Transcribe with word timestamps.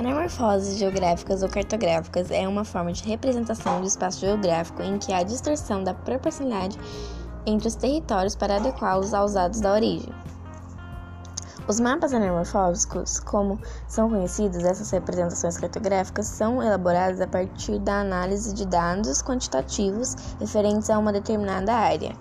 Anamorfoses 0.00 0.78
geográficas 0.78 1.42
ou 1.42 1.48
cartográficas 1.50 2.30
é 2.30 2.48
uma 2.48 2.64
forma 2.64 2.90
de 2.90 3.04
representação 3.04 3.82
do 3.82 3.86
espaço 3.86 4.20
geográfico 4.20 4.82
em 4.82 4.96
que 4.96 5.12
há 5.12 5.22
distorção 5.22 5.84
da 5.84 5.92
proporcionalidade 5.92 6.78
entre 7.44 7.68
os 7.68 7.74
territórios 7.74 8.34
para 8.34 8.56
adequá-los 8.56 9.12
aos 9.12 9.34
dados 9.34 9.60
da 9.60 9.74
origem. 9.74 10.10
Os 11.68 11.78
mapas 11.78 12.14
anamorfósicos, 12.14 13.20
como 13.20 13.60
são 13.86 14.08
conhecidos, 14.08 14.64
essas 14.64 14.90
representações 14.90 15.58
cartográficas 15.58 16.28
são 16.28 16.62
elaboradas 16.62 17.20
a 17.20 17.26
partir 17.26 17.78
da 17.78 18.00
análise 18.00 18.54
de 18.54 18.64
dados 18.64 19.22
quantitativos 19.22 20.16
referentes 20.40 20.88
a 20.88 20.98
uma 20.98 21.12
determinada 21.12 21.74
área. 21.74 22.16